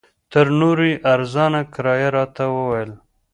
[0.31, 2.91] تر نورو یې ارزانه کرایه راته وویل.